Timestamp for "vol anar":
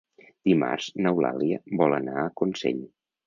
1.83-2.17